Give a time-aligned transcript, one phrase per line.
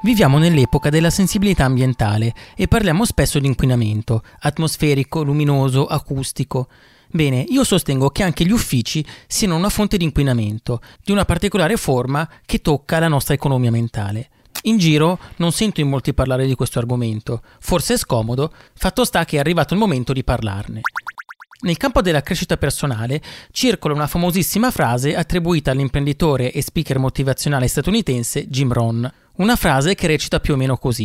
[0.00, 6.68] Viviamo nell'epoca della sensibilità ambientale e parliamo spesso di inquinamento, atmosferico, luminoso, acustico.
[7.10, 11.76] Bene, io sostengo che anche gli uffici siano una fonte di inquinamento, di una particolare
[11.76, 14.30] forma che tocca la nostra economia mentale.
[14.62, 19.24] In giro non sento in molti parlare di questo argomento, forse è scomodo, fatto sta
[19.24, 20.80] che è arrivato il momento di parlarne.
[21.60, 23.20] Nel campo della crescita personale
[23.50, 30.06] circola una famosissima frase attribuita all'imprenditore e speaker motivazionale statunitense Jim Rohn, una frase che
[30.06, 31.04] recita più o meno così.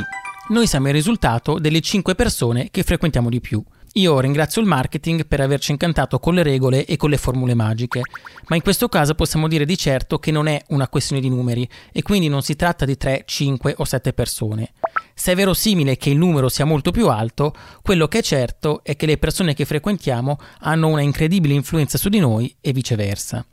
[0.50, 3.64] Noi siamo il risultato delle 5 persone che frequentiamo di più.
[3.94, 8.02] Io ringrazio il marketing per averci incantato con le regole e con le formule magiche,
[8.48, 11.70] ma in questo caso possiamo dire di certo che non è una questione di numeri
[11.92, 14.72] e quindi non si tratta di 3, 5 o 7 persone.
[15.14, 18.96] Se è verosimile che il numero sia molto più alto, quello che è certo è
[18.96, 23.46] che le persone che frequentiamo hanno una incredibile influenza su di noi e viceversa.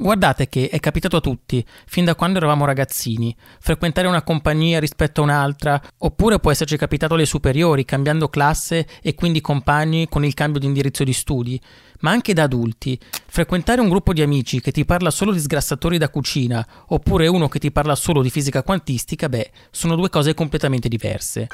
[0.00, 5.20] Guardate che è capitato a tutti, fin da quando eravamo ragazzini, frequentare una compagnia rispetto
[5.20, 10.34] a un'altra, oppure può esserci capitato alle superiori, cambiando classe e quindi compagni con il
[10.34, 11.60] cambio di indirizzo di studi,
[12.00, 12.96] ma anche da adulti.
[13.26, 17.48] Frequentare un gruppo di amici che ti parla solo di sgrassatori da cucina, oppure uno
[17.48, 21.48] che ti parla solo di fisica quantistica, beh, sono due cose completamente diverse.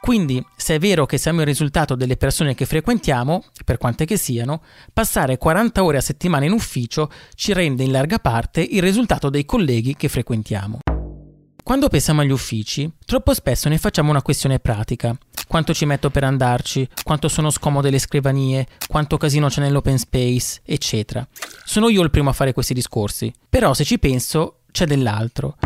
[0.00, 4.16] Quindi, se è vero che siamo il risultato delle persone che frequentiamo, per quante che
[4.16, 9.28] siano, passare 40 ore a settimana in ufficio ci rende in larga parte il risultato
[9.28, 10.78] dei colleghi che frequentiamo.
[11.62, 15.16] Quando pensiamo agli uffici, troppo spesso ne facciamo una questione pratica.
[15.46, 20.62] Quanto ci metto per andarci, quanto sono scomode le scrivanie, quanto casino c'è nell'open space,
[20.64, 21.26] eccetera.
[21.64, 23.32] Sono io il primo a fare questi discorsi.
[23.48, 25.56] Però se ci penso, c'è dell'altro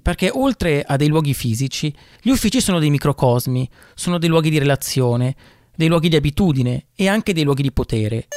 [0.00, 4.58] perché oltre a dei luoghi fisici, gli uffici sono dei microcosmi, sono dei luoghi di
[4.58, 5.34] relazione,
[5.74, 8.28] dei luoghi di abitudine e anche dei luoghi di potere.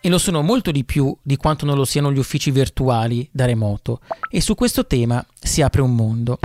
[0.00, 3.44] E lo sono molto di più di quanto non lo siano gli uffici virtuali da
[3.44, 4.00] remoto.
[4.30, 6.38] E su questo tema si apre un mondo.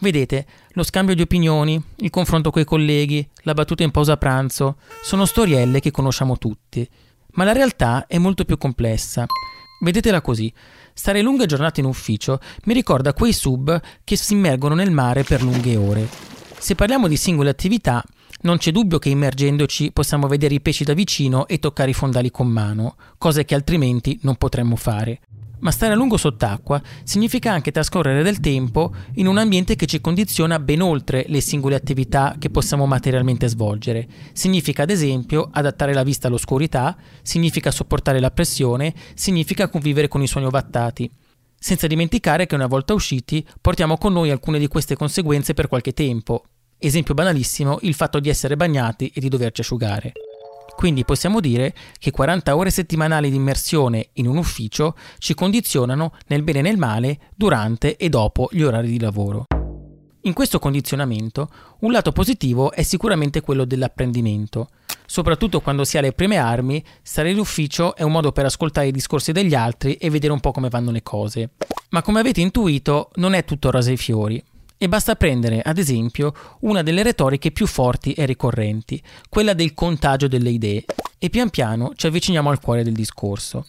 [0.00, 5.24] Vedete, lo scambio di opinioni, il confronto coi colleghi, la battuta in pausa pranzo, sono
[5.24, 6.88] storielle che conosciamo tutti.
[7.32, 9.26] Ma la realtà è molto più complessa.
[9.80, 10.52] Vedetela così.
[10.98, 15.44] Stare lunghe giornate in ufficio mi ricorda quei sub che si immergono nel mare per
[15.44, 16.08] lunghe ore.
[16.58, 18.02] Se parliamo di singole attività,
[18.40, 22.32] non c'è dubbio che immergendoci possiamo vedere i pesci da vicino e toccare i fondali
[22.32, 25.20] con mano, cose che altrimenti non potremmo fare.
[25.60, 30.00] Ma stare a lungo sott'acqua significa anche trascorrere del tempo in un ambiente che ci
[30.00, 34.06] condiziona ben oltre le singole attività che possiamo materialmente svolgere.
[34.32, 40.28] Significa ad esempio adattare la vista all'oscurità, significa sopportare la pressione, significa convivere con i
[40.28, 41.10] suoni ovattati.
[41.58, 45.92] Senza dimenticare che una volta usciti portiamo con noi alcune di queste conseguenze per qualche
[45.92, 46.44] tempo.
[46.78, 50.12] Esempio banalissimo, il fatto di essere bagnati e di doverci asciugare.
[50.76, 56.42] Quindi possiamo dire che 40 ore settimanali di immersione in un ufficio ci condizionano nel
[56.42, 59.46] bene e nel male durante e dopo gli orari di lavoro.
[60.22, 61.48] In questo condizionamento,
[61.80, 64.68] un lato positivo è sicuramente quello dell'apprendimento.
[65.06, 68.88] Soprattutto quando si ha le prime armi, stare in ufficio è un modo per ascoltare
[68.88, 71.52] i discorsi degli altri e vedere un po' come vanno le cose.
[71.90, 74.42] Ma come avete intuito, non è tutto rose e fiori.
[74.80, 80.28] E basta prendere, ad esempio, una delle retoriche più forti e ricorrenti, quella del contagio
[80.28, 80.84] delle idee,
[81.18, 83.66] e pian piano ci avviciniamo al cuore del discorso.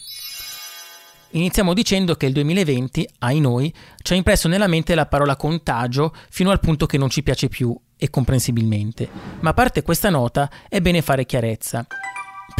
[1.32, 6.14] Iniziamo dicendo che il 2020, ai noi, ci ha impresso nella mente la parola contagio
[6.30, 9.08] fino al punto che non ci piace più, e comprensibilmente.
[9.40, 11.86] Ma a parte questa nota, è bene fare chiarezza.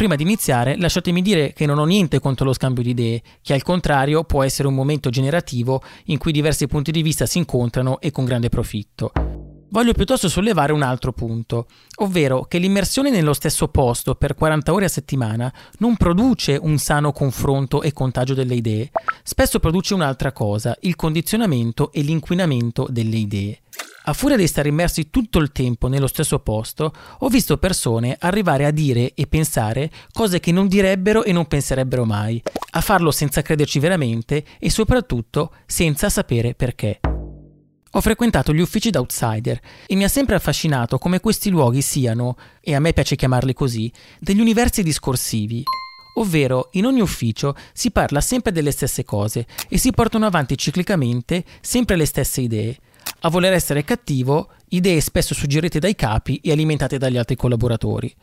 [0.01, 3.53] Prima di iniziare, lasciatemi dire che non ho niente contro lo scambio di idee, che
[3.53, 7.99] al contrario può essere un momento generativo in cui diversi punti di vista si incontrano
[7.99, 9.11] e con grande profitto.
[9.69, 11.67] Voglio piuttosto sollevare un altro punto,
[11.97, 17.11] ovvero che l'immersione nello stesso posto per 40 ore a settimana non produce un sano
[17.11, 18.89] confronto e contagio delle idee,
[19.21, 23.59] spesso produce un'altra cosa, il condizionamento e l'inquinamento delle idee.
[24.03, 28.65] A furia di stare immersi tutto il tempo nello stesso posto, ho visto persone arrivare
[28.65, 32.41] a dire e pensare cose che non direbbero e non penserebbero mai,
[32.71, 36.99] a farlo senza crederci veramente e soprattutto senza sapere perché.
[37.91, 42.73] Ho frequentato gli uffici d'outsider e mi ha sempre affascinato come questi luoghi siano, e
[42.73, 45.63] a me piace chiamarli così, degli universi discorsivi,
[46.15, 51.43] ovvero in ogni ufficio si parla sempre delle stesse cose e si portano avanti ciclicamente
[51.61, 52.77] sempre le stesse idee
[53.21, 58.15] a voler essere cattivo, idee spesso suggerite dai capi e alimentate dagli altri collaboratori.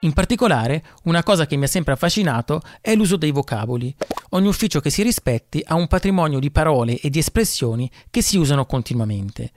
[0.00, 3.94] In particolare, una cosa che mi ha sempre affascinato è l'uso dei vocaboli.
[4.30, 8.36] Ogni ufficio che si rispetti ha un patrimonio di parole e di espressioni che si
[8.36, 9.52] usano continuamente.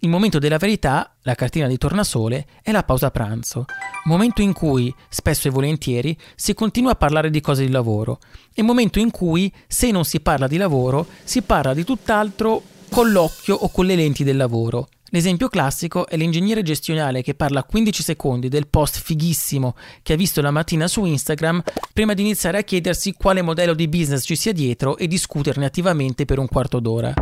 [0.00, 3.64] Il momento della verità, la cartina di tornasole, è la pausa pranzo,
[4.04, 8.20] momento in cui, spesso e volentieri, si continua a parlare di cose di lavoro,
[8.54, 12.62] e momento in cui, se non si parla di lavoro, si parla di tutt'altro
[12.96, 14.88] con l'occhio o con le lenti del lavoro.
[15.10, 20.40] L'esempio classico è l'ingegnere gestionale che parla 15 secondi del post fighissimo che ha visto
[20.40, 21.62] la mattina su Instagram
[21.92, 26.24] prima di iniziare a chiedersi quale modello di business ci sia dietro e discuterne attivamente
[26.24, 27.12] per un quarto d'ora.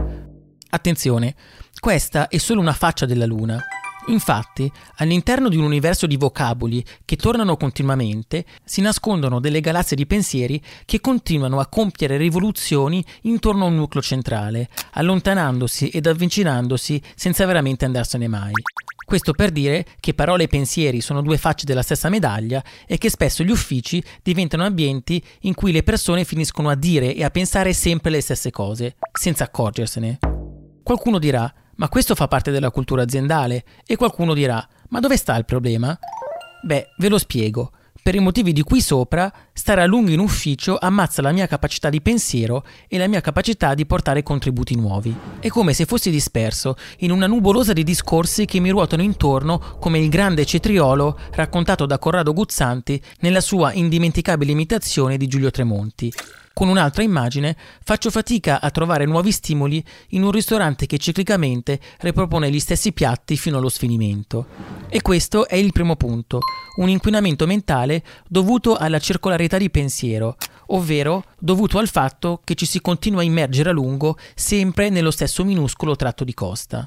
[0.70, 1.34] Attenzione,
[1.80, 3.60] questa è solo una faccia della luna.
[4.08, 10.06] Infatti, all'interno di un universo di vocaboli che tornano continuamente, si nascondono delle galassie di
[10.06, 17.46] pensieri che continuano a compiere rivoluzioni intorno a un nucleo centrale, allontanandosi ed avvicinandosi senza
[17.46, 18.52] veramente andarsene mai.
[19.06, 23.10] Questo per dire che parole e pensieri sono due facce della stessa medaglia e che
[23.10, 27.72] spesso gli uffici diventano ambienti in cui le persone finiscono a dire e a pensare
[27.72, 30.33] sempre le stesse cose, senza accorgersene.
[30.84, 35.36] Qualcuno dirà ma questo fa parte della cultura aziendale e qualcuno dirà, ma dove sta
[35.36, 35.98] il problema?
[36.62, 37.72] Beh, ve lo spiego.
[38.00, 41.88] Per i motivi di qui sopra, stare a lungo in ufficio ammazza la mia capacità
[41.88, 45.16] di pensiero e la mia capacità di portare contributi nuovi.
[45.40, 49.98] È come se fossi disperso in una nuvolosa di discorsi che mi ruotano intorno come
[49.98, 56.12] il grande cetriolo raccontato da Corrado Guzzanti nella sua indimenticabile imitazione di Giulio Tremonti.
[56.54, 62.48] Con un'altra immagine faccio fatica a trovare nuovi stimoli in un ristorante che ciclicamente ripropone
[62.48, 64.46] gli stessi piatti fino allo sfinimento.
[64.88, 66.38] E questo è il primo punto,
[66.76, 70.36] un inquinamento mentale dovuto alla circolarità di pensiero,
[70.66, 75.44] ovvero dovuto al fatto che ci si continua a immergere a lungo sempre nello stesso
[75.44, 76.86] minuscolo tratto di costa.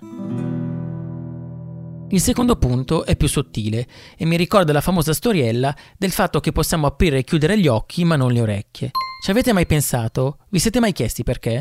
[2.10, 3.86] Il secondo punto è più sottile
[4.16, 8.06] e mi ricorda la famosa storiella del fatto che possiamo aprire e chiudere gli occhi
[8.06, 8.92] ma non le orecchie.
[9.20, 10.38] Ci avete mai pensato?
[10.50, 11.60] Vi siete mai chiesti perché?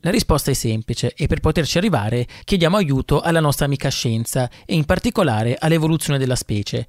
[0.00, 4.74] La risposta è semplice e per poterci arrivare chiediamo aiuto alla nostra amica scienza e
[4.74, 6.86] in particolare all'evoluzione della specie.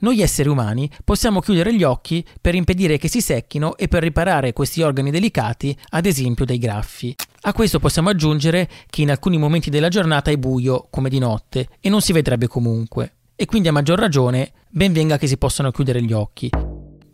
[0.00, 4.52] Noi esseri umani possiamo chiudere gli occhi per impedire che si secchino e per riparare
[4.52, 7.14] questi organi delicati, ad esempio dei graffi.
[7.42, 11.68] A questo possiamo aggiungere che in alcuni momenti della giornata è buio, come di notte,
[11.80, 13.14] e non si vedrebbe comunque.
[13.34, 16.48] E quindi a maggior ragione ben venga che si possano chiudere gli occhi.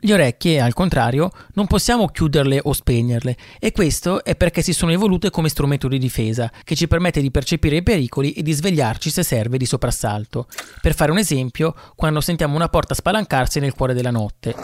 [0.06, 4.92] Le orecchie, al contrario, non possiamo chiuderle o spegnerle e questo è perché si sono
[4.92, 9.08] evolute come strumento di difesa che ci permette di percepire i pericoli e di svegliarci
[9.08, 10.46] se serve di soprassalto.
[10.82, 14.54] Per fare un esempio, quando sentiamo una porta spalancarsi nel cuore della notte.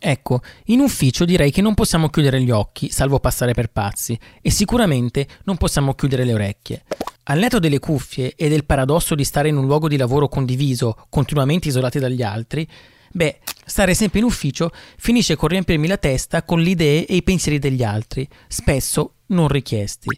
[0.00, 4.50] Ecco, in ufficio direi che non possiamo chiudere gli occhi, salvo passare per pazzi, e
[4.50, 6.82] sicuramente non possiamo chiudere le orecchie.
[7.24, 11.06] Al netto delle cuffie e del paradosso di stare in un luogo di lavoro condiviso,
[11.08, 12.68] continuamente isolati dagli altri,
[13.12, 17.22] Beh, stare sempre in ufficio finisce con riempirmi la testa con le idee e i
[17.22, 20.08] pensieri degli altri, spesso non richiesti.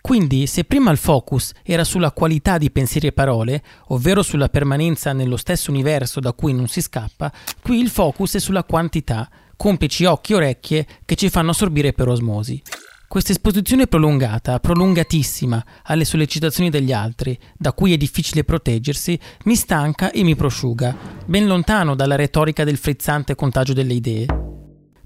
[0.00, 5.12] Quindi, se prima il focus era sulla qualità di pensieri e parole, ovvero sulla permanenza
[5.12, 10.04] nello stesso universo da cui non si scappa, qui il focus è sulla quantità, complici
[10.06, 12.62] occhi e orecchie che ci fanno assorbire per osmosi.
[13.08, 20.10] Questa esposizione prolungata, prolungatissima, alle sollecitazioni degli altri, da cui è difficile proteggersi, mi stanca
[20.10, 20.94] e mi prosciuga,
[21.24, 24.26] ben lontano dalla retorica del frizzante contagio delle idee.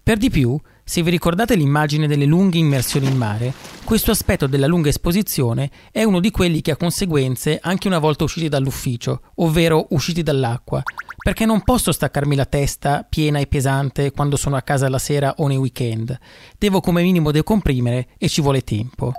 [0.02, 3.54] Per di più, se vi ricordate l'immagine delle lunghe immersioni in mare,
[3.84, 8.24] questo aspetto della lunga esposizione è uno di quelli che ha conseguenze anche una volta
[8.24, 10.82] usciti dall'ufficio, ovvero usciti dall'acqua,
[11.22, 15.34] perché non posso staccarmi la testa piena e pesante quando sono a casa la sera
[15.38, 16.18] o nei weekend.
[16.58, 19.12] Devo come minimo decomprimere e ci vuole tempo.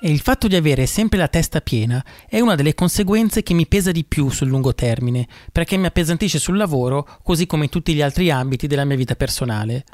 [0.00, 3.66] E il fatto di avere sempre la testa piena è una delle conseguenze che mi
[3.66, 7.94] pesa di più sul lungo termine, perché mi appesantisce sul lavoro così come in tutti
[7.94, 9.84] gli altri ambiti della mia vita personale.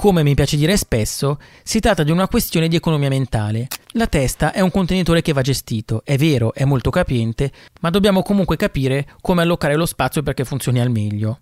[0.00, 3.66] Come mi piace dire spesso, si tratta di una questione di economia mentale.
[3.94, 7.50] La testa è un contenitore che va gestito, è vero, è molto capiente,
[7.80, 11.40] ma dobbiamo comunque capire come allocare lo spazio perché funzioni al meglio.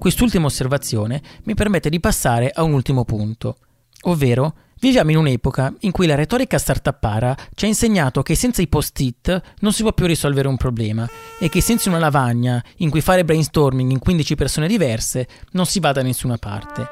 [0.00, 3.58] Quest'ultima osservazione mi permette di passare a un ultimo punto,
[4.02, 4.54] ovvero
[4.86, 9.54] Viviamo in un'epoca in cui la retorica startuppara ci ha insegnato che senza i post-it
[9.58, 13.24] non si può più risolvere un problema e che senza una lavagna in cui fare
[13.24, 16.86] brainstorming in 15 persone diverse non si va da nessuna parte.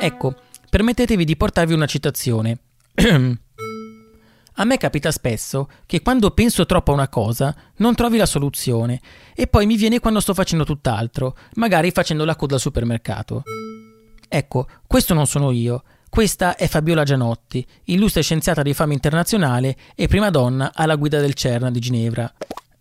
[0.00, 0.34] Ecco,
[0.70, 2.60] permettetevi di portarvi una citazione.
[4.56, 9.00] A me capita spesso che quando penso troppo a una cosa non trovi la soluzione
[9.34, 13.42] e poi mi viene quando sto facendo tutt'altro, magari facendo la coda al supermercato.
[14.34, 15.84] Ecco, questo non sono io.
[16.08, 21.34] Questa è Fabiola Gianotti, illustre scienziata di fama internazionale e prima donna alla guida del
[21.34, 22.32] CERN di Ginevra.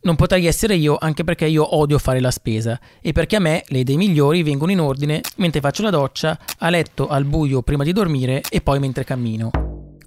[0.01, 3.63] Non potrei essere io anche perché io odio fare la spesa e perché a me
[3.67, 7.83] le idee migliori vengono in ordine mentre faccio la doccia, a letto, al buio prima
[7.83, 9.62] di dormire e poi mentre cammino.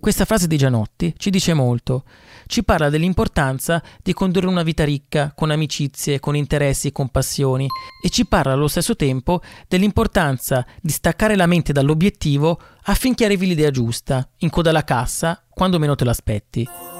[0.06, 2.04] Questa frase di Gianotti ci dice molto.
[2.46, 7.66] Ci parla dell'importanza di condurre una vita ricca, con amicizie, con interessi, con passioni,
[8.00, 13.72] e ci parla allo stesso tempo dell'importanza di staccare la mente dall'obiettivo affinché arrivi l'idea
[13.72, 16.95] giusta, in coda alla cassa, quando meno te l'aspetti.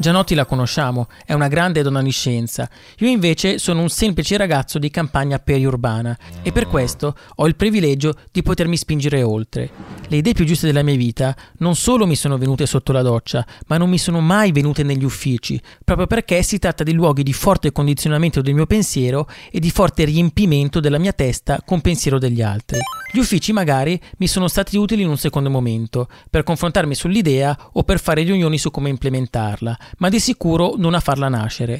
[0.00, 2.66] Gianotti la conosciamo, è una grande donna di scienza.
[3.00, 8.14] Io invece sono un semplice ragazzo di campagna periurbana e per questo ho il privilegio
[8.32, 9.68] di potermi spingere oltre.
[10.08, 13.46] Le idee più giuste della mia vita non solo mi sono venute sotto la doccia,
[13.66, 17.34] ma non mi sono mai venute negli uffici, proprio perché si tratta di luoghi di
[17.34, 22.40] forte condizionamento del mio pensiero e di forte riempimento della mia testa con pensiero degli
[22.40, 22.78] altri.
[23.12, 27.82] Gli uffici magari mi sono stati utili in un secondo momento, per confrontarmi sull'idea o
[27.82, 31.76] per fare riunioni su come implementarla, ma di sicuro non a farla nascere.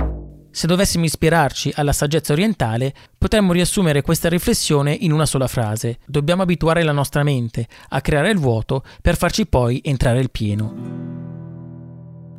[0.52, 5.98] Se dovessimo ispirarci alla saggezza orientale, potremmo riassumere questa riflessione in una sola frase.
[6.06, 11.18] Dobbiamo abituare la nostra mente a creare il vuoto per farci poi entrare il pieno.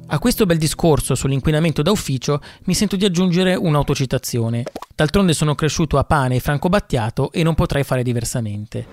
[0.07, 4.65] A questo bel discorso sull'inquinamento da ufficio mi sento di aggiungere un'autocitazione.
[4.93, 8.85] D'altronde sono cresciuto a pane e franco battiato e non potrei fare diversamente.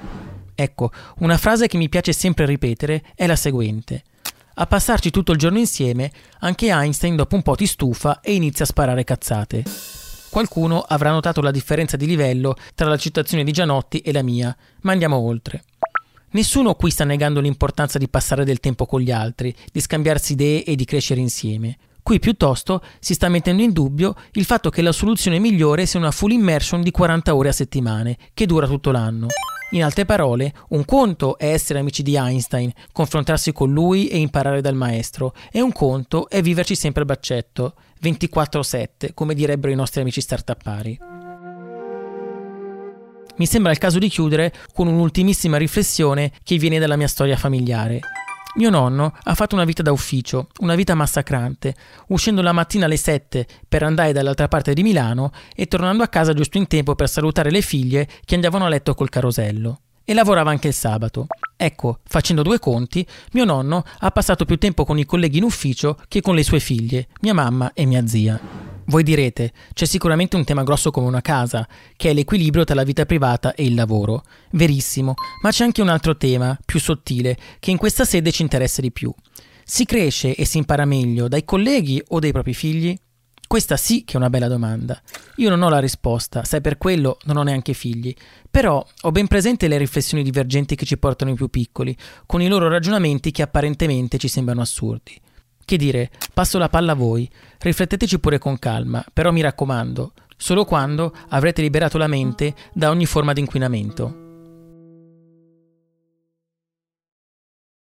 [0.54, 4.04] Ecco, una frase che mi piace sempre ripetere è la seguente.
[4.60, 6.10] A passarci tutto il giorno insieme,
[6.40, 9.62] anche Einstein dopo un po' ti stufa e inizia a sparare cazzate.
[10.30, 14.54] Qualcuno avrà notato la differenza di livello tra la citazione di Gianotti e la mia,
[14.80, 15.62] ma andiamo oltre.
[16.30, 20.64] Nessuno qui sta negando l'importanza di passare del tempo con gli altri, di scambiarsi idee
[20.64, 21.78] e di crescere insieme.
[22.08, 26.10] Qui piuttosto si sta mettendo in dubbio il fatto che la soluzione migliore sia una
[26.10, 29.26] full immersion di 40 ore a settimane, che dura tutto l'anno.
[29.72, 34.62] In altre parole, un conto è essere amici di Einstein, confrontarsi con lui e imparare
[34.62, 40.00] dal maestro, e un conto è viverci sempre a baccetto, 24-7, come direbbero i nostri
[40.00, 40.98] amici startuppari.
[43.36, 48.00] Mi sembra il caso di chiudere con un'ultimissima riflessione che viene dalla mia storia familiare.
[48.58, 51.76] Mio nonno ha fatto una vita da ufficio, una vita massacrante,
[52.08, 56.34] uscendo la mattina alle 7 per andare dall'altra parte di Milano e tornando a casa
[56.34, 59.82] giusto in tempo per salutare le figlie che andavano a letto col carosello.
[60.04, 61.28] E lavorava anche il sabato.
[61.56, 65.96] Ecco, facendo due conti, mio nonno ha passato più tempo con i colleghi in ufficio
[66.08, 68.67] che con le sue figlie, mia mamma e mia zia.
[68.88, 72.84] Voi direte, c'è sicuramente un tema grosso come una casa, che è l'equilibrio tra la
[72.84, 74.22] vita privata e il lavoro.
[74.52, 78.80] Verissimo, ma c'è anche un altro tema, più sottile, che in questa sede ci interessa
[78.80, 79.12] di più.
[79.62, 82.96] Si cresce e si impara meglio dai colleghi o dai propri figli?
[83.46, 84.98] Questa sì che è una bella domanda.
[85.36, 88.14] Io non ho la risposta, sai per quello non ho neanche figli,
[88.50, 92.48] però ho ben presente le riflessioni divergenti che ci portano i più piccoli, con i
[92.48, 95.20] loro ragionamenti che apparentemente ci sembrano assurdi.
[95.68, 100.64] Che dire, passo la palla a voi, rifletteteci pure con calma, però mi raccomando, solo
[100.64, 104.27] quando avrete liberato la mente da ogni forma di inquinamento.